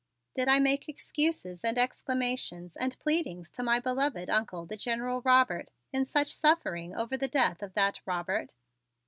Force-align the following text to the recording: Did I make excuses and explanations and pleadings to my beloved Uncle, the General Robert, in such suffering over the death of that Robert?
Did 0.33 0.47
I 0.47 0.57
make 0.57 0.89
excuses 0.89 1.63
and 1.63 1.77
explanations 1.77 2.75
and 2.75 2.97
pleadings 2.97 3.51
to 3.51 3.61
my 3.61 3.79
beloved 3.79 4.31
Uncle, 4.31 4.65
the 4.65 4.75
General 4.75 5.21
Robert, 5.21 5.69
in 5.93 6.05
such 6.05 6.33
suffering 6.33 6.95
over 6.95 7.15
the 7.17 7.27
death 7.27 7.61
of 7.61 7.75
that 7.75 7.99
Robert? 8.07 8.55